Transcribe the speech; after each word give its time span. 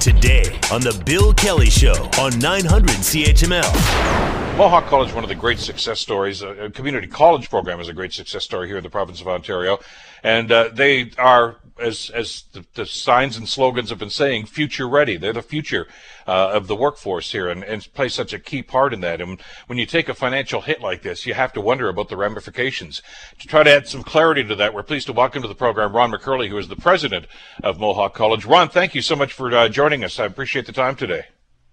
Today 0.00 0.58
on 0.72 0.80
The 0.80 1.02
Bill 1.04 1.32
Kelly 1.34 1.70
Show 1.70 1.94
on 2.18 2.38
900 2.38 2.96
CHML. 2.96 4.56
Mohawk 4.56 4.86
College, 4.86 5.12
one 5.12 5.24
of 5.24 5.28
the 5.28 5.34
great 5.34 5.58
success 5.58 6.00
stories. 6.00 6.42
A 6.42 6.70
community 6.70 7.06
college 7.06 7.50
program 7.50 7.80
is 7.80 7.88
a 7.88 7.92
great 7.92 8.12
success 8.12 8.44
story 8.44 8.68
here 8.68 8.76
in 8.76 8.82
the 8.82 8.90
province 8.90 9.20
of 9.20 9.28
Ontario, 9.28 9.78
and 10.22 10.50
uh, 10.50 10.70
they 10.72 11.10
are, 11.18 11.56
as 11.78 12.10
as 12.10 12.44
the, 12.52 12.64
the, 12.74 12.86
signs 12.86 13.36
and 13.36 13.48
slogans 13.48 13.90
have 13.90 13.98
been 13.98 14.10
saying, 14.10 14.46
future 14.46 14.88
ready. 14.88 15.16
They're 15.16 15.32
the 15.32 15.42
future 15.42 15.86
uh, 16.26 16.50
of 16.52 16.66
the 16.66 16.76
workforce 16.76 17.32
here, 17.32 17.48
and, 17.48 17.62
and 17.62 17.86
play 17.94 18.08
such 18.08 18.32
a 18.32 18.38
key 18.38 18.62
part 18.62 18.92
in 18.92 19.00
that. 19.00 19.20
And 19.20 19.40
when 19.66 19.78
you 19.78 19.86
take 19.86 20.08
a 20.08 20.14
financial 20.14 20.62
hit 20.62 20.80
like 20.80 21.02
this, 21.02 21.26
you 21.26 21.34
have 21.34 21.52
to 21.54 21.60
wonder 21.60 21.88
about 21.88 22.08
the 22.08 22.16
ramifications. 22.16 23.02
To 23.40 23.46
try 23.46 23.62
to 23.62 23.70
add 23.70 23.88
some 23.88 24.02
clarity 24.02 24.44
to 24.44 24.54
that, 24.54 24.74
we're 24.74 24.82
pleased 24.82 25.06
to 25.06 25.12
welcome 25.12 25.42
to 25.42 25.48
the 25.48 25.54
program 25.54 25.94
Ron 25.94 26.12
McKerlie, 26.12 26.48
who 26.48 26.58
is 26.58 26.68
the 26.68 26.76
president 26.76 27.26
of 27.62 27.78
Mohawk 27.78 28.14
College. 28.14 28.44
Ron, 28.44 28.68
thank 28.68 28.94
you 28.94 29.02
so 29.02 29.16
much 29.16 29.32
for 29.32 29.54
uh, 29.54 29.68
joining 29.68 30.04
us. 30.04 30.18
I 30.18 30.24
appreciate 30.24 30.66
the 30.66 30.72
time 30.72 30.96
today. 30.96 31.26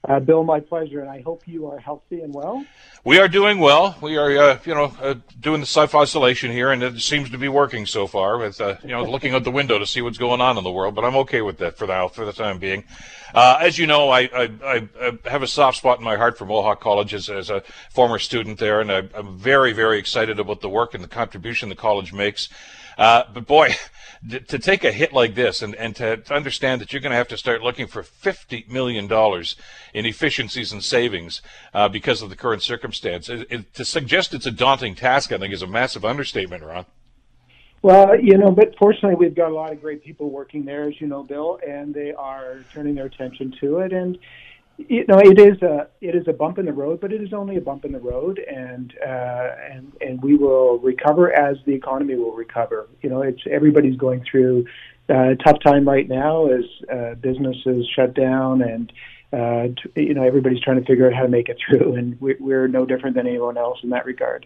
Uh, 0.06 0.20
Bill, 0.20 0.44
my 0.44 0.60
pleasure, 0.60 1.00
and 1.00 1.10
I 1.10 1.22
hope 1.22 1.44
you 1.48 1.68
are 1.68 1.80
healthy 1.80 2.20
and 2.20 2.34
well. 2.34 2.66
We 3.06 3.20
are 3.20 3.30
doing 3.30 3.60
well. 3.60 3.96
We 4.02 4.18
are, 4.18 4.38
uh, 4.38 4.60
you 4.66 4.76
know, 4.76 4.94
uh, 5.02 5.16
doing 5.40 5.62
the 5.62 5.66
self-isolation 5.66 6.52
here, 6.52 6.72
and 6.72 6.84
it 6.84 7.00
seems 7.00 7.30
to 7.30 7.38
be 7.38 7.48
working 7.48 7.86
so 7.86 8.06
far. 8.06 8.38
With 8.38 8.60
uh, 8.60 8.76
you 8.84 8.90
know, 8.90 9.06
looking 9.06 9.34
out 9.34 9.46
the 9.46 9.52
window 9.52 9.80
to 9.80 9.88
see 9.88 10.02
what's 10.02 10.18
going 10.18 10.42
on 10.42 10.58
in 10.58 10.66
the 10.66 10.72
world, 10.72 10.94
but 10.94 11.06
I'm 11.06 11.16
okay 11.18 11.42
with 11.42 11.58
that 11.60 11.78
for 11.78 11.88
now, 11.88 12.10
for 12.10 12.26
the 12.26 12.34
time 12.34 12.60
being. 12.60 12.84
Uh, 13.34 13.60
as 13.62 13.80
you 13.80 13.88
know, 13.88 14.10
I, 14.10 14.24
I, 14.24 14.50
I, 14.66 15.18
have 15.30 15.42
a 15.42 15.48
soft 15.48 15.78
spot 15.78 16.00
in 16.00 16.04
my 16.04 16.18
heart 16.18 16.38
for 16.38 16.46
Mohawk 16.46 16.82
College 16.82 17.14
as, 17.14 17.30
as 17.30 17.50
a 17.50 17.64
former 17.90 18.20
student 18.20 18.60
there, 18.60 18.82
and 18.82 18.92
I, 18.92 19.04
I'm 19.16 19.38
very, 19.38 19.72
very 19.72 20.00
excited 20.00 20.38
about 20.38 20.60
the 20.60 20.70
work 20.70 20.94
and 20.94 21.04
the 21.04 21.08
contribution 21.08 21.70
the 21.70 21.76
college 21.76 22.12
makes. 22.12 22.50
Uh, 22.98 23.24
but 23.34 23.46
boy, 23.48 23.70
to 24.30 24.60
take 24.60 24.84
a 24.84 24.92
hit 24.92 25.12
like 25.14 25.36
this 25.36 25.62
and, 25.62 25.76
and 25.76 25.96
to, 25.98 26.18
to 26.18 26.34
understand 26.34 26.80
that 26.82 26.94
you're 26.94 27.02
going 27.02 27.12
to 27.12 27.18
have 27.18 27.28
to 27.28 27.38
start 27.38 27.62
looking 27.62 27.88
for 27.88 28.04
$50 28.04 28.70
million 28.70 29.12
in 29.94 30.06
efficiencies 30.06 30.72
and 30.72 30.84
savings 30.84 31.42
uh, 31.74 31.90
because 31.90 32.22
of 32.22 32.30
the 32.30 32.36
current 32.36 32.62
circumstance, 32.62 33.30
it, 33.30 33.48
it, 33.50 33.74
to 33.74 33.84
suggest 33.84 34.34
it's 34.34 34.46
a 34.46 34.52
daunting 34.52 34.96
task, 34.96 35.32
I 35.32 35.38
think, 35.38 35.54
is 35.54 35.62
a 35.62 35.68
massive 35.68 36.06
understatement, 36.06 36.64
Ron. 36.64 36.86
Well, 37.82 38.18
you 38.18 38.38
know, 38.38 38.50
but 38.50 38.78
fortunately, 38.78 39.16
we've 39.16 39.36
got 39.36 39.52
a 39.52 39.54
lot 39.54 39.74
of 39.74 39.82
great 39.82 40.06
people 40.06 40.30
working 40.30 40.64
there, 40.64 40.88
as 40.88 41.02
you 41.02 41.08
know, 41.08 41.22
Bill, 41.22 41.60
and 41.68 41.94
they 41.94 42.14
are 42.14 42.64
turning 42.74 42.96
their 42.96 43.08
attention 43.08 43.54
to 43.60 43.80
it. 43.80 43.92
And 43.92 44.18
you 44.78 45.06
know, 45.08 45.20
it 45.20 45.40
is 45.40 45.62
a 45.62 45.88
it 46.02 46.16
is 46.16 46.28
a 46.28 46.34
bump 46.34 46.58
in 46.58 46.66
the 46.66 46.74
road, 46.74 47.00
but 47.00 47.14
it 47.14 47.22
is 47.22 47.34
only 47.34 47.58
a 47.58 47.62
bump 47.62 47.86
in 47.86 47.92
the 47.92 48.00
road, 48.00 48.40
and 48.40 48.94
uh, 49.06 49.50
and 49.72 49.92
and 50.02 50.22
we 50.22 50.36
will 50.36 50.80
recover 50.80 51.32
as 51.32 51.58
the 51.66 51.74
economy 51.74 52.16
will 52.16 52.34
recover. 52.36 52.88
You 53.02 53.10
know, 53.10 53.22
it's 53.22 53.42
everybody's 53.50 53.98
going 53.98 54.24
through 54.30 54.66
a 55.10 55.36
tough 55.44 55.60
time 55.64 55.88
right 55.88 56.08
now 56.08 56.48
as 56.48 56.64
uh, 56.92 57.16
businesses 57.16 57.88
shut 57.96 58.16
down, 58.16 58.62
and 58.62 58.92
uh, 59.32 59.68
you 59.96 60.14
know 60.14 60.24
everybody's 60.24 60.62
trying 60.62 60.80
to 60.80 60.86
figure 60.86 61.08
out 61.08 61.14
how 61.14 61.24
to 61.24 61.30
make 61.30 61.50
it 61.50 61.58
through, 61.68 61.96
and 61.96 62.20
we- 62.20 62.38
we're 62.40 62.68
no 62.68 62.86
different 62.86 63.16
than 63.16 63.28
anyone 63.28 63.58
else 63.58 63.80
in 63.84 63.90
that 63.92 64.06
regard. 64.06 64.46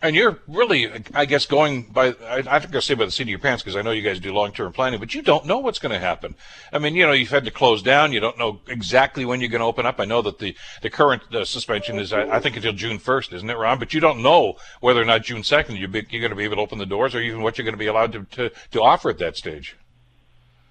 And 0.00 0.14
you're 0.14 0.38
really, 0.46 0.88
I 1.12 1.24
guess, 1.24 1.44
going 1.44 1.82
by, 1.82 2.14
I, 2.24 2.42
I 2.46 2.58
think 2.60 2.72
I'll 2.72 2.80
say 2.80 2.94
by 2.94 3.04
the 3.04 3.10
seat 3.10 3.24
of 3.24 3.28
your 3.30 3.40
pants 3.40 3.64
because 3.64 3.74
I 3.74 3.82
know 3.82 3.90
you 3.90 4.02
guys 4.02 4.20
do 4.20 4.32
long 4.32 4.52
term 4.52 4.72
planning, 4.72 5.00
but 5.00 5.12
you 5.12 5.22
don't 5.22 5.44
know 5.44 5.58
what's 5.58 5.80
going 5.80 5.92
to 5.92 5.98
happen. 5.98 6.36
I 6.72 6.78
mean, 6.78 6.94
you 6.94 7.04
know, 7.04 7.12
you've 7.12 7.30
had 7.30 7.44
to 7.46 7.50
close 7.50 7.82
down. 7.82 8.12
You 8.12 8.20
don't 8.20 8.38
know 8.38 8.60
exactly 8.68 9.24
when 9.24 9.40
you're 9.40 9.50
going 9.50 9.60
to 9.60 9.66
open 9.66 9.86
up. 9.86 9.98
I 9.98 10.04
know 10.04 10.22
that 10.22 10.38
the, 10.38 10.54
the 10.82 10.90
current 10.90 11.22
uh, 11.34 11.44
suspension 11.44 11.98
is, 11.98 12.12
I, 12.12 12.36
I, 12.36 12.38
think, 12.38 12.54
until 12.54 12.74
June 12.74 12.98
1st, 12.98 13.32
isn't 13.32 13.50
it, 13.50 13.54
Ron? 13.54 13.80
But 13.80 13.92
you 13.92 13.98
don't 13.98 14.22
know 14.22 14.56
whether 14.80 15.02
or 15.02 15.04
not 15.04 15.24
June 15.24 15.42
2nd 15.42 15.70
you're, 15.70 15.90
you're 15.90 16.20
going 16.20 16.30
to 16.30 16.36
be 16.36 16.44
able 16.44 16.56
to 16.56 16.62
open 16.62 16.78
the 16.78 16.86
doors 16.86 17.16
or 17.16 17.20
even 17.20 17.42
what 17.42 17.58
you're 17.58 17.64
going 17.64 17.74
to 17.74 17.78
be 17.78 17.86
allowed 17.86 18.12
to, 18.12 18.24
to, 18.24 18.52
to 18.70 18.80
offer 18.80 19.10
at 19.10 19.18
that 19.18 19.36
stage. 19.36 19.76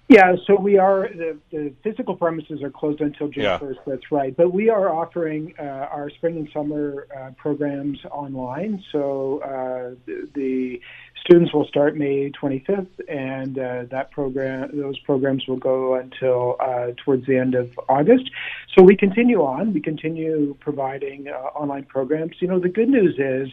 Yeah, 0.08 0.36
so 0.46 0.58
we 0.58 0.78
are 0.78 1.10
the, 1.14 1.38
the 1.50 1.74
physical 1.84 2.16
premises 2.16 2.62
are 2.62 2.70
closed 2.70 3.02
until 3.02 3.28
June 3.28 3.44
yeah. 3.44 3.58
1st. 3.58 3.76
That's 3.86 4.10
right, 4.10 4.34
but 4.34 4.54
we 4.54 4.70
are 4.70 4.88
offering 4.88 5.52
uh, 5.58 5.62
our 5.62 6.08
spring 6.08 6.38
and 6.38 6.48
summer 6.50 7.06
uh, 7.14 7.32
programs 7.36 7.98
online. 8.10 8.82
So 8.90 9.40
uh, 9.40 9.96
the, 10.06 10.28
the, 10.34 10.80
students 11.24 11.52
will 11.52 11.66
start 11.66 11.96
May 11.96 12.30
25th, 12.30 12.86
and 13.06 13.58
uh, 13.58 13.84
that 13.90 14.10
program, 14.12 14.70
those 14.72 14.98
programs 15.00 15.46
will 15.46 15.56
go 15.56 15.96
until 15.96 16.56
uh, 16.60 16.92
towards 17.04 17.26
the 17.26 17.36
end 17.36 17.54
of 17.54 17.68
August. 17.88 18.30
So 18.74 18.82
we 18.82 18.96
continue 18.96 19.42
on. 19.42 19.74
We 19.74 19.80
continue 19.80 20.56
providing 20.60 21.28
uh, 21.28 21.32
online 21.32 21.84
programs. 21.84 22.36
You 22.38 22.48
know, 22.48 22.60
the 22.60 22.68
good 22.68 22.88
news 22.88 23.16
is 23.18 23.52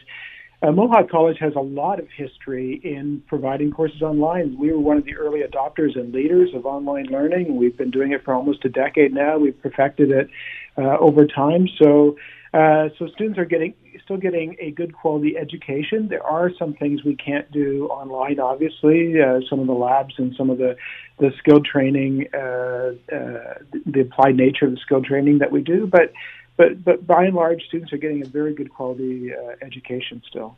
uh, 0.65 0.71
Mohawk 0.71 1.09
College 1.09 1.37
has 1.39 1.53
a 1.55 1.61
lot 1.61 1.99
of 1.99 2.07
history 2.15 2.81
in 2.83 3.21
providing 3.27 3.71
courses 3.71 4.01
online. 4.01 4.57
We 4.57 4.71
were 4.71 4.79
one 4.79 4.97
of 4.97 5.05
the 5.05 5.15
early 5.15 5.41
adopters 5.41 5.95
and 5.95 6.13
leaders 6.13 6.49
of 6.55 6.65
online 6.65 7.05
learning. 7.05 7.55
We've 7.55 7.77
been 7.77 7.91
doing 7.91 8.13
it 8.13 8.23
for 8.23 8.33
almost 8.33 8.65
a 8.65 8.69
decade 8.69 9.13
now. 9.13 9.37
We've 9.37 9.59
perfected 9.61 10.09
it 10.11 10.29
uh, 10.77 10.97
over 10.97 11.27
time. 11.27 11.67
So, 11.79 12.17
uh, 12.53 12.89
so 12.97 13.07
students 13.13 13.37
are 13.37 13.45
getting 13.45 13.75
still 14.03 14.17
getting 14.17 14.55
a 14.59 14.71
good 14.71 14.93
quality 14.93 15.35
education. 15.37 16.07
There 16.07 16.25
are 16.25 16.51
some 16.57 16.73
things 16.73 17.03
we 17.03 17.15
can't 17.15 17.51
do 17.51 17.87
online, 17.87 18.39
obviously. 18.39 19.21
Uh, 19.21 19.41
some 19.49 19.59
of 19.59 19.67
the 19.67 19.73
labs 19.73 20.15
and 20.17 20.33
some 20.35 20.49
of 20.49 20.57
the 20.57 20.75
the 21.19 21.31
skilled 21.37 21.65
training, 21.65 22.27
uh, 22.33 22.93
uh, 23.13 23.53
the 23.85 24.01
applied 24.01 24.35
nature 24.35 24.65
of 24.65 24.71
the 24.71 24.79
skilled 24.81 25.05
training 25.05 25.39
that 25.39 25.51
we 25.51 25.61
do, 25.61 25.85
but 25.85 26.11
but 26.57 26.83
but 26.83 27.05
by 27.05 27.25
and 27.25 27.35
large, 27.35 27.63
students 27.67 27.91
are 27.93 27.97
getting 27.97 28.21
a 28.21 28.27
very 28.27 28.53
good 28.53 28.69
quality 28.69 29.31
uh, 29.33 29.55
education 29.61 30.21
still. 30.27 30.57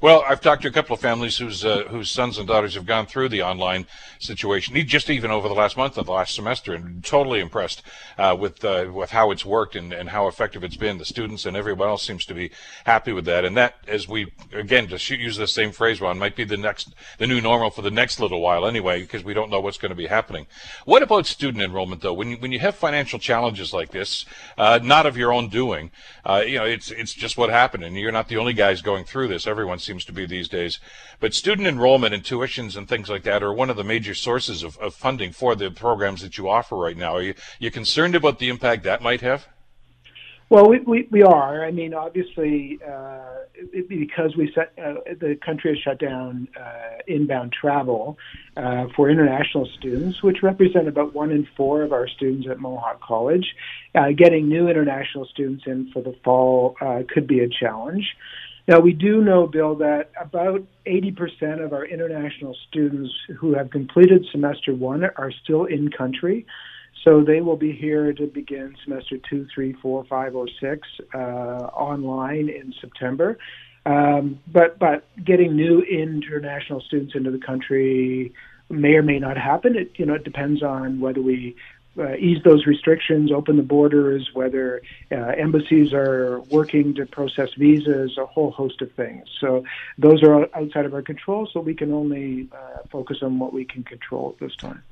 Well, 0.00 0.24
I've 0.28 0.40
talked 0.40 0.62
to 0.62 0.68
a 0.68 0.72
couple 0.72 0.94
of 0.94 1.00
families 1.00 1.38
whose 1.38 1.64
uh, 1.64 1.84
whose 1.88 2.10
sons 2.10 2.38
and 2.38 2.46
daughters 2.46 2.74
have 2.74 2.86
gone 2.86 3.06
through 3.06 3.28
the 3.28 3.42
online 3.42 3.86
situation, 4.18 4.74
just 4.86 5.10
even 5.10 5.30
over 5.30 5.48
the 5.48 5.54
last 5.54 5.76
month 5.76 5.96
of 5.96 6.06
the 6.06 6.12
last 6.12 6.34
semester, 6.34 6.74
and 6.74 7.04
totally 7.04 7.40
impressed 7.40 7.82
uh, 8.18 8.36
with 8.38 8.64
uh, 8.64 8.90
with 8.92 9.10
how 9.10 9.30
it's 9.30 9.44
worked 9.44 9.76
and, 9.76 9.92
and 9.92 10.08
how 10.08 10.26
effective 10.26 10.64
it's 10.64 10.76
been. 10.76 10.98
The 10.98 11.04
students 11.04 11.46
and 11.46 11.56
everyone 11.56 11.88
else 11.88 12.02
seems 12.02 12.24
to 12.26 12.34
be 12.34 12.50
happy 12.84 13.12
with 13.12 13.24
that, 13.26 13.44
and 13.44 13.56
that, 13.56 13.76
as 13.86 14.08
we 14.08 14.32
again 14.52 14.88
to 14.88 15.16
use 15.16 15.36
the 15.36 15.46
same 15.46 15.72
phrase, 15.72 16.00
Ron, 16.00 16.18
might 16.18 16.36
be 16.36 16.44
the 16.44 16.56
next 16.56 16.94
the 17.18 17.26
new 17.26 17.40
normal 17.40 17.70
for 17.70 17.82
the 17.82 17.90
next 17.90 18.20
little 18.20 18.40
while 18.40 18.66
anyway, 18.66 19.00
because 19.00 19.24
we 19.24 19.34
don't 19.34 19.50
know 19.50 19.60
what's 19.60 19.78
going 19.78 19.90
to 19.90 19.96
be 19.96 20.06
happening. 20.06 20.46
What 20.84 21.02
about 21.02 21.26
student 21.26 21.62
enrollment 21.62 22.02
though? 22.02 22.14
When 22.14 22.30
you, 22.30 22.36
when 22.38 22.52
you 22.52 22.58
have 22.60 22.74
financial 22.74 23.18
challenges 23.18 23.72
like 23.72 23.90
this, 23.90 24.24
uh, 24.58 24.80
not 24.82 25.06
of 25.06 25.16
your 25.16 25.32
own 25.32 25.48
doing, 25.48 25.90
uh, 26.24 26.42
you 26.46 26.58
know, 26.58 26.64
it's 26.64 26.90
it's 26.90 27.14
just 27.14 27.36
what 27.36 27.50
happened, 27.50 27.84
and 27.84 27.96
you're 27.96 28.12
not 28.12 28.28
the 28.28 28.38
only 28.38 28.52
guys 28.52 28.82
going 28.82 29.04
through 29.04 29.28
this. 29.28 29.46
Everyone 29.46 29.71
everyone 29.72 29.80
seems 29.80 30.04
to 30.04 30.12
be 30.12 30.26
these 30.26 30.48
days. 30.48 30.78
But 31.18 31.32
student 31.32 31.66
enrollment 31.66 32.12
and 32.12 32.22
tuitions 32.22 32.76
and 32.76 32.86
things 32.86 33.08
like 33.08 33.22
that 33.22 33.42
are 33.42 33.54
one 33.54 33.70
of 33.70 33.76
the 33.76 33.84
major 33.84 34.14
sources 34.14 34.62
of, 34.62 34.76
of 34.78 34.94
funding 34.94 35.32
for 35.32 35.54
the 35.54 35.70
programs 35.70 36.20
that 36.20 36.36
you 36.36 36.50
offer 36.50 36.76
right 36.76 36.96
now. 36.96 37.14
Are 37.14 37.22
you, 37.22 37.34
you 37.58 37.70
concerned 37.70 38.14
about 38.14 38.38
the 38.38 38.50
impact 38.50 38.82
that 38.82 39.00
might 39.00 39.22
have? 39.22 39.48
Well, 40.50 40.68
we, 40.68 40.80
we, 40.80 41.08
we 41.10 41.22
are. 41.22 41.64
I 41.64 41.70
mean, 41.70 41.94
obviously, 41.94 42.78
uh, 42.86 43.46
it, 43.54 43.88
because 43.88 44.36
we 44.36 44.52
set, 44.54 44.72
uh, 44.76 44.96
the 45.18 45.38
country 45.42 45.70
has 45.70 45.78
shut 45.78 45.98
down 45.98 46.48
uh, 46.60 46.98
inbound 47.06 47.54
travel 47.58 48.18
uh, 48.58 48.88
for 48.94 49.08
international 49.08 49.66
students, 49.78 50.22
which 50.22 50.42
represent 50.42 50.86
about 50.86 51.14
one 51.14 51.30
in 51.30 51.48
four 51.56 51.80
of 51.80 51.92
our 51.92 52.06
students 52.06 52.46
at 52.50 52.58
Mohawk 52.60 53.00
College. 53.00 53.46
Uh, 53.94 54.10
getting 54.14 54.50
new 54.50 54.68
international 54.68 55.24
students 55.24 55.64
in 55.66 55.90
for 55.90 56.02
the 56.02 56.14
fall 56.22 56.76
uh, 56.82 57.00
could 57.08 57.26
be 57.26 57.40
a 57.40 57.48
challenge. 57.48 58.04
Now, 58.68 58.78
we 58.78 58.92
do 58.92 59.22
know, 59.22 59.46
Bill, 59.46 59.74
that 59.76 60.10
about 60.20 60.62
80% 60.86 61.64
of 61.64 61.72
our 61.72 61.84
international 61.84 62.56
students 62.68 63.12
who 63.38 63.54
have 63.54 63.70
completed 63.70 64.24
semester 64.30 64.74
one 64.74 65.04
are 65.04 65.32
still 65.42 65.64
in 65.64 65.90
country. 65.90 66.46
So 67.04 67.24
they 67.24 67.40
will 67.40 67.56
be 67.56 67.72
here 67.72 68.12
to 68.12 68.26
begin 68.26 68.76
semester 68.84 69.18
two, 69.28 69.46
three, 69.52 69.72
four, 69.82 70.04
five, 70.04 70.36
or 70.36 70.46
six 70.60 70.86
uh, 71.12 71.18
online 71.18 72.48
in 72.48 72.72
September. 72.80 73.38
Um, 73.84 74.38
but 74.46 74.78
but 74.78 75.04
getting 75.24 75.56
new 75.56 75.82
international 75.82 76.80
students 76.82 77.16
into 77.16 77.32
the 77.32 77.38
country 77.44 78.32
may 78.70 78.94
or 78.94 79.02
may 79.02 79.18
not 79.18 79.36
happen. 79.36 79.76
It 79.76 79.90
you 79.96 80.06
know 80.06 80.14
it 80.14 80.22
depends 80.22 80.62
on 80.62 81.00
whether 81.00 81.20
we 81.20 81.56
uh, 81.98 82.14
ease 82.14 82.42
those 82.44 82.66
restrictions, 82.66 83.30
open 83.30 83.56
the 83.56 83.62
borders, 83.62 84.30
whether 84.32 84.82
uh, 85.10 85.14
embassies 85.16 85.92
are 85.92 86.40
working 86.50 86.94
to 86.94 87.06
process 87.06 87.50
visas, 87.54 88.16
a 88.16 88.26
whole 88.26 88.50
host 88.50 88.80
of 88.80 88.90
things. 88.92 89.28
So 89.40 89.64
those 89.98 90.22
are 90.22 90.48
outside 90.54 90.86
of 90.86 90.94
our 90.94 91.02
control, 91.02 91.48
so 91.52 91.60
we 91.60 91.74
can 91.74 91.92
only 91.92 92.48
uh, 92.52 92.78
focus 92.90 93.18
on 93.22 93.38
what 93.38 93.52
we 93.52 93.64
can 93.64 93.82
control 93.82 94.34
at 94.34 94.44
this 94.44 94.56
time. 94.56 94.82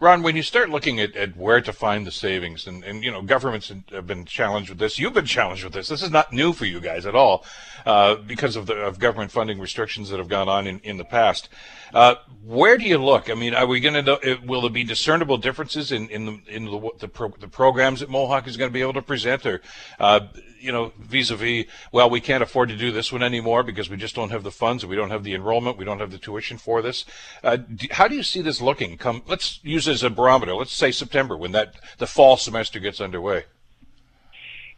Ron, 0.00 0.22
when 0.22 0.36
you 0.36 0.42
start 0.42 0.70
looking 0.70 1.00
at, 1.00 1.16
at 1.16 1.36
where 1.36 1.60
to 1.60 1.72
find 1.72 2.06
the 2.06 2.12
savings, 2.12 2.68
and, 2.68 2.84
and 2.84 3.02
you 3.02 3.10
know, 3.10 3.20
governments 3.20 3.72
have 3.90 4.06
been 4.06 4.24
challenged 4.24 4.68
with 4.68 4.78
this. 4.78 4.96
You've 4.96 5.12
been 5.12 5.26
challenged 5.26 5.64
with 5.64 5.72
this. 5.72 5.88
This 5.88 6.04
is 6.04 6.10
not 6.10 6.32
new 6.32 6.52
for 6.52 6.66
you 6.66 6.80
guys 6.80 7.04
at 7.04 7.16
all, 7.16 7.44
uh, 7.84 8.14
because 8.14 8.54
of 8.54 8.66
the 8.66 8.74
of 8.74 9.00
government 9.00 9.32
funding 9.32 9.58
restrictions 9.58 10.08
that 10.10 10.18
have 10.18 10.28
gone 10.28 10.48
on 10.48 10.68
in, 10.68 10.78
in 10.80 10.98
the 10.98 11.04
past. 11.04 11.48
Uh, 11.92 12.14
where 12.44 12.78
do 12.78 12.84
you 12.84 12.98
look? 12.98 13.28
I 13.28 13.34
mean, 13.34 13.54
are 13.54 13.66
we 13.66 13.80
going 13.80 14.04
to? 14.04 14.38
Will 14.46 14.60
there 14.60 14.70
be 14.70 14.84
discernible 14.84 15.36
differences 15.36 15.90
in 15.90 16.08
in 16.10 16.26
the 16.26 16.40
in 16.46 16.64
the 16.66 16.90
the, 17.00 17.08
pro, 17.08 17.28
the 17.30 17.48
programs 17.48 17.98
that 17.98 18.08
Mohawk 18.08 18.46
is 18.46 18.56
going 18.56 18.70
to 18.70 18.74
be 18.74 18.82
able 18.82 18.92
to 18.92 19.02
present, 19.02 19.46
or 19.46 19.60
uh, 19.98 20.20
you 20.60 20.72
know, 20.72 20.92
vis-a-vis, 20.98 21.66
well, 21.92 22.10
we 22.10 22.20
can't 22.20 22.42
afford 22.42 22.68
to 22.68 22.76
do 22.76 22.90
this 22.90 23.12
one 23.12 23.22
anymore 23.22 23.62
because 23.62 23.88
we 23.88 23.96
just 23.96 24.14
don't 24.14 24.30
have 24.30 24.42
the 24.42 24.50
funds, 24.50 24.84
we 24.84 24.96
don't 24.96 25.10
have 25.10 25.24
the 25.24 25.34
enrollment, 25.34 25.76
we 25.76 25.84
don't 25.84 26.00
have 26.00 26.10
the 26.10 26.18
tuition 26.18 26.58
for 26.58 26.82
this. 26.82 27.04
Uh, 27.42 27.56
do, 27.56 27.86
how 27.92 28.08
do 28.08 28.14
you 28.14 28.22
see 28.22 28.42
this 28.42 28.60
looking? 28.60 28.96
Come, 28.96 29.22
let's 29.26 29.60
use 29.62 29.84
as 29.88 30.02
a 30.02 30.10
barometer? 30.10 30.54
Let's 30.54 30.72
say 30.72 30.92
September 30.92 31.36
when 31.36 31.52
that 31.52 31.74
the 31.98 32.06
fall 32.06 32.36
semester 32.36 32.78
gets 32.78 33.00
underway. 33.00 33.44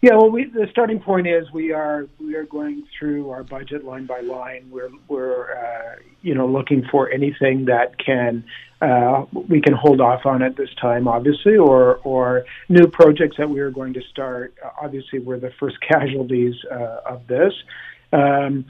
Yeah, 0.03 0.15
well, 0.15 0.31
we, 0.31 0.47
the 0.47 0.67
starting 0.71 0.99
point 0.99 1.27
is 1.27 1.53
we 1.53 1.73
are 1.73 2.09
we 2.19 2.35
are 2.35 2.45
going 2.45 2.85
through 2.99 3.31
our 3.31 3.45
budget 3.45 3.85
line 3.85 4.07
by 4.07 4.21
line. 4.21 4.71
We're 4.71 4.89
we're 5.09 5.53
uh, 5.53 5.97
you 6.23 6.35
know 6.35 6.47
looking 6.47 6.87
for 6.91 7.11
anything 7.11 7.67
that 7.67 7.99
can 7.99 8.45
uh, 8.81 9.27
we 9.33 9.61
can 9.61 9.75
hold 9.75 10.01
off 10.01 10.25
on 10.25 10.43
at 10.43 10.57
this 10.57 10.71
time, 10.81 11.07
obviously, 11.07 11.57
or 11.57 11.97
or 11.99 12.47
new 12.71 12.87
projects 12.87 13.37
that 13.37 13.51
we 13.51 13.61
are 13.61 13.71
going 13.71 13.93
to 13.93 14.01
start. 14.11 14.55
Obviously, 14.81 15.19
we're 15.19 15.39
the 15.39 15.53
first 15.61 15.77
casualties 15.87 16.55
uh, 16.71 17.01
of 17.05 17.27
this. 17.27 17.53
Um, 18.13 18.65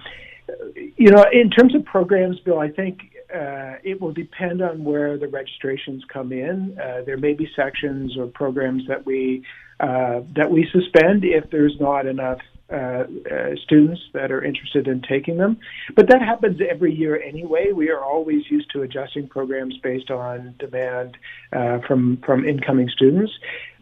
you 0.96 1.12
know, 1.12 1.24
in 1.32 1.48
terms 1.50 1.76
of 1.76 1.84
programs, 1.84 2.40
Bill, 2.40 2.58
I 2.58 2.70
think 2.70 3.02
uh, 3.34 3.78
it 3.82 4.00
will 4.00 4.12
depend 4.12 4.62
on 4.62 4.84
where 4.84 5.16
the 5.18 5.28
registrations 5.28 6.04
come 6.12 6.32
in. 6.32 6.78
Uh, 6.78 7.02
there 7.04 7.16
may 7.16 7.34
be 7.34 7.48
sections 7.54 8.16
or 8.16 8.26
programs 8.26 8.86
that 8.88 9.04
we 9.06 9.44
uh, 9.80 10.20
that 10.36 10.50
we 10.50 10.68
suspend 10.70 11.24
if 11.24 11.50
there's 11.50 11.76
not 11.80 12.06
enough 12.06 12.40
uh, 12.70 12.76
uh, 12.76 13.56
students 13.64 14.00
that 14.12 14.30
are 14.30 14.44
interested 14.44 14.86
in 14.86 15.02
taking 15.02 15.38
them. 15.38 15.58
But 15.96 16.08
that 16.08 16.22
happens 16.22 16.60
every 16.60 16.94
year 16.94 17.20
anyway. 17.20 17.72
We 17.72 17.90
are 17.90 18.04
always 18.04 18.48
used 18.50 18.70
to 18.72 18.82
adjusting 18.82 19.26
programs 19.26 19.76
based 19.78 20.10
on 20.10 20.54
demand 20.58 21.16
uh, 21.52 21.80
from 21.80 22.18
from 22.18 22.46
incoming 22.46 22.88
students. 22.90 23.32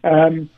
Um, 0.03 0.49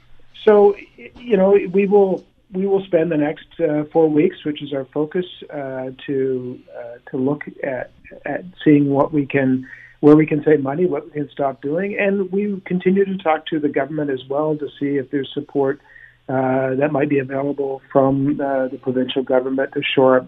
so, 0.46 0.76
you 1.18 1.38
know, 1.38 1.58
we 1.72 1.88
will 1.88 2.24
we 2.54 2.68
will 2.68 2.84
spend 2.86 3.12
the 3.12 3.18
next 3.18 3.48
uh, 3.60 3.84
four 3.92 4.10
weeks, 4.10 4.38
which 4.46 4.62
is 4.62 4.74
our 4.74 4.86
focus, 4.86 5.26
uh, 5.50 5.92
to 6.06 6.60
uh, 6.78 7.10
to 7.12 7.18
look 7.18 7.44
at 7.64 7.92
at 8.26 8.44
seeing 8.64 8.90
what 8.90 9.14
we 9.14 9.26
can 9.26 9.68
where 10.02 10.16
we 10.16 10.26
can 10.26 10.44
save 10.44 10.62
money, 10.62 10.86
what 10.86 11.06
we 11.06 11.12
can 11.12 11.30
stop 11.32 11.62
doing, 11.62 11.96
and 12.00 12.32
we 12.32 12.62
continue 12.66 13.06
to 13.06 13.18
talk 13.18 13.46
to 13.48 13.60
the 13.60 13.70
government 13.70 14.10
as 14.10 14.22
well 14.28 14.58
to 14.58 14.68
see 14.80 14.98
if 14.98 15.12
there's 15.12 15.30
support 15.34 15.80
uh, 16.28 16.76
that 16.76 16.92
might 16.92 17.10
be 17.10 17.20
available 17.20 17.82
from 17.92 18.40
uh, 18.42 18.68
the 18.68 18.80
provincial 18.82 19.22
government 19.22 19.72
to 19.74 19.82
shore 19.84 20.18
up 20.18 20.28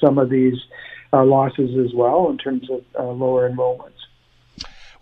some 0.00 0.18
of 0.18 0.30
these 0.30 0.58
losses 1.12 1.70
as 1.84 1.92
well 1.94 2.30
in 2.30 2.38
terms 2.38 2.68
of 2.70 3.18
lower 3.18 3.50
enrollments. 3.50 4.09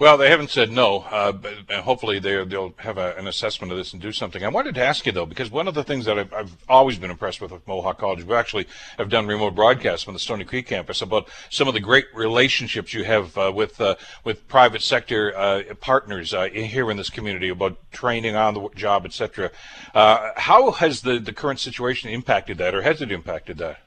Well, 0.00 0.16
they 0.16 0.30
haven't 0.30 0.50
said 0.50 0.70
no, 0.70 1.00
uh, 1.10 1.32
but 1.32 1.54
hopefully 1.72 2.20
they, 2.20 2.36
will 2.44 2.72
have 2.76 2.98
a, 2.98 3.16
an 3.16 3.26
assessment 3.26 3.72
of 3.72 3.78
this 3.78 3.92
and 3.92 4.00
do 4.00 4.12
something. 4.12 4.44
I 4.44 4.48
wanted 4.48 4.76
to 4.76 4.84
ask 4.84 5.04
you 5.04 5.10
though, 5.10 5.26
because 5.26 5.50
one 5.50 5.66
of 5.66 5.74
the 5.74 5.82
things 5.82 6.04
that 6.04 6.16
I've, 6.16 6.32
I've 6.32 6.56
always 6.68 6.98
been 6.98 7.10
impressed 7.10 7.40
with 7.40 7.50
with 7.50 7.66
Mohawk 7.66 7.98
College, 7.98 8.22
we 8.22 8.32
actually 8.36 8.68
have 8.96 9.08
done 9.08 9.26
remote 9.26 9.56
broadcasts 9.56 10.04
from 10.04 10.14
the 10.14 10.20
Stoney 10.20 10.44
Creek 10.44 10.68
campus 10.68 11.02
about 11.02 11.28
some 11.50 11.66
of 11.66 11.74
the 11.74 11.80
great 11.80 12.06
relationships 12.14 12.94
you 12.94 13.02
have 13.02 13.36
uh, 13.36 13.50
with 13.52 13.80
uh, 13.80 13.96
with 14.22 14.46
private 14.46 14.82
sector 14.82 15.36
uh, 15.36 15.62
partners 15.80 16.32
uh, 16.32 16.44
here 16.44 16.92
in 16.92 16.96
this 16.96 17.10
community 17.10 17.48
about 17.48 17.76
training 17.90 18.36
on 18.36 18.54
the 18.54 18.68
job, 18.76 19.04
etc. 19.04 19.50
Uh, 19.96 20.30
how 20.36 20.70
has 20.70 21.02
the, 21.02 21.18
the 21.18 21.32
current 21.32 21.58
situation 21.58 22.08
impacted 22.08 22.58
that, 22.58 22.72
or 22.72 22.82
has 22.82 23.02
it 23.02 23.10
impacted 23.10 23.58
that? 23.58 23.80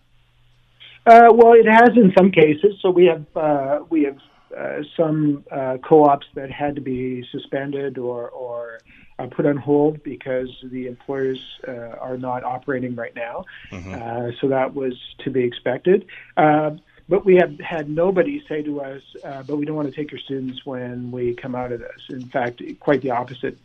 well, 1.06 1.54
it 1.54 1.66
has 1.66 1.92
in 1.96 2.12
some 2.18 2.32
cases. 2.32 2.76
So 2.82 2.90
we 2.90 3.06
have 3.06 3.88
we 3.90 4.04
have 4.04 4.18
uh, 4.58 4.84
some 4.98 5.44
uh, 5.52 5.78
co-ops 5.84 6.28
that 6.36 6.52
had 6.52 6.76
to 6.76 6.82
be 6.82 7.26
suspended 7.32 7.98
or, 7.98 8.30
or 8.30 8.80
uh, 9.20 9.28
put 9.28 9.46
on 9.46 9.58
hold 9.58 10.04
because 10.04 10.50
the 10.64 10.88
employers 10.88 11.42
uh, 11.68 11.72
are 11.72 12.18
not 12.18 12.44
operating 12.44 12.96
right 12.96 13.16
now. 13.16 13.46
Mm-hmm. 13.72 13.94
Uh, 13.94 14.32
so 14.40 14.48
that 14.50 14.74
was 14.74 14.94
to 15.20 15.30
be 15.30 15.44
expected. 15.44 16.06
but 16.36 17.26
we 17.26 17.36
have 17.36 17.60
had 17.60 17.90
nobody 17.90 18.42
say 18.48 18.62
to 18.62 18.82
us, 18.82 19.02
"But 19.24 19.58
we 19.58 19.66
don't 19.66 19.76
want 19.76 19.90
to 19.90 19.96
take 19.96 20.12
your 20.12 20.20
students 20.20 20.66
when 20.66 21.12
we 21.12 21.34
come 21.34 21.56
out 21.56 21.72
of 21.72 21.80
this." 21.80 22.02
In 22.10 22.30
fact, 22.30 22.62
quite 22.80 23.02
the 23.02 23.12
opposite. 23.12 23.58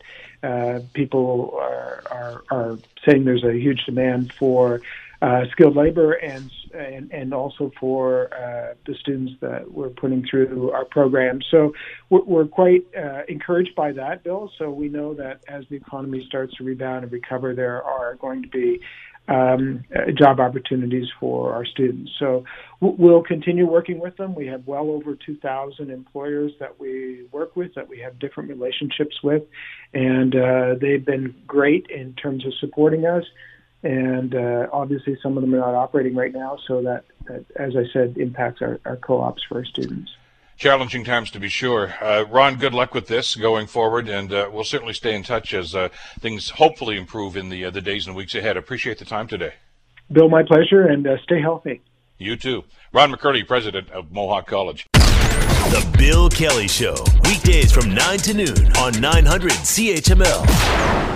people 0.94 1.54
are, 1.60 2.02
are 2.10 2.44
are 2.50 2.78
saying 3.04 3.24
there's 3.24 3.44
a 3.44 3.54
huge 3.54 3.84
demand 3.84 4.32
for 4.32 4.80
skilled 5.52 5.76
labor 5.76 6.12
and 6.12 6.50
and, 6.76 7.10
and 7.12 7.34
also 7.34 7.70
for 7.78 8.32
uh, 8.34 8.74
the 8.86 8.94
students 9.00 9.32
that 9.40 9.70
we're 9.70 9.90
putting 9.90 10.24
through 10.28 10.70
our 10.70 10.84
program. 10.84 11.40
So 11.50 11.72
we're, 12.10 12.24
we're 12.24 12.46
quite 12.46 12.86
uh, 12.96 13.22
encouraged 13.28 13.74
by 13.74 13.92
that, 13.92 14.24
Bill. 14.24 14.50
So 14.58 14.70
we 14.70 14.88
know 14.88 15.14
that 15.14 15.40
as 15.48 15.64
the 15.70 15.76
economy 15.76 16.24
starts 16.28 16.54
to 16.56 16.64
rebound 16.64 17.04
and 17.04 17.12
recover, 17.12 17.54
there 17.54 17.82
are 17.82 18.16
going 18.16 18.42
to 18.42 18.48
be 18.48 18.80
um, 19.28 19.82
uh, 19.94 20.12
job 20.12 20.38
opportunities 20.40 21.06
for 21.18 21.52
our 21.52 21.64
students. 21.64 22.12
So 22.18 22.44
we'll 22.80 23.22
continue 23.22 23.66
working 23.66 23.98
with 23.98 24.16
them. 24.16 24.34
We 24.34 24.46
have 24.46 24.66
well 24.66 24.90
over 24.90 25.16
2,000 25.16 25.90
employers 25.90 26.52
that 26.60 26.78
we 26.78 27.26
work 27.32 27.56
with, 27.56 27.74
that 27.74 27.88
we 27.88 27.98
have 28.00 28.18
different 28.18 28.48
relationships 28.50 29.16
with, 29.22 29.42
and 29.92 30.34
uh, 30.34 30.74
they've 30.80 31.04
been 31.04 31.34
great 31.46 31.86
in 31.90 32.14
terms 32.14 32.46
of 32.46 32.52
supporting 32.60 33.04
us 33.04 33.24
and 33.82 34.34
uh, 34.34 34.66
obviously 34.72 35.18
some 35.22 35.36
of 35.36 35.42
them 35.42 35.54
are 35.54 35.58
not 35.58 35.74
operating 35.74 36.14
right 36.14 36.32
now. 36.32 36.58
So 36.66 36.82
that, 36.82 37.04
that 37.26 37.44
as 37.56 37.76
I 37.76 37.84
said, 37.92 38.16
impacts 38.18 38.62
our, 38.62 38.80
our 38.84 38.96
co-ops 38.96 39.42
for 39.48 39.58
our 39.58 39.64
students. 39.64 40.10
Challenging 40.56 41.04
times 41.04 41.30
to 41.32 41.38
be 41.38 41.48
sure. 41.48 41.94
Uh, 42.00 42.24
Ron, 42.30 42.56
good 42.56 42.72
luck 42.72 42.94
with 42.94 43.08
this 43.08 43.34
going 43.34 43.66
forward, 43.66 44.08
and 44.08 44.32
uh, 44.32 44.48
we'll 44.50 44.64
certainly 44.64 44.94
stay 44.94 45.14
in 45.14 45.22
touch 45.22 45.52
as 45.52 45.74
uh, 45.74 45.90
things 46.18 46.48
hopefully 46.50 46.96
improve 46.96 47.36
in 47.36 47.50
the 47.50 47.66
uh, 47.66 47.70
the 47.70 47.82
days 47.82 48.06
and 48.06 48.16
weeks 48.16 48.34
ahead. 48.34 48.56
Appreciate 48.56 48.98
the 48.98 49.04
time 49.04 49.28
today. 49.28 49.52
Bill, 50.10 50.30
my 50.30 50.42
pleasure, 50.42 50.86
and 50.86 51.06
uh, 51.06 51.18
stay 51.24 51.42
healthy. 51.42 51.82
You 52.16 52.36
too. 52.36 52.64
Ron 52.92 53.12
McKerlie, 53.12 53.46
president 53.46 53.90
of 53.90 54.10
Mohawk 54.10 54.46
College. 54.46 54.86
The 54.94 55.86
Bill 55.98 56.30
Kelly 56.30 56.68
Show, 56.68 56.96
weekdays 57.24 57.72
from 57.72 57.92
9 57.92 58.18
to 58.20 58.34
noon 58.34 58.72
on 58.78 58.98
900 59.00 59.50
CHML. 59.50 61.15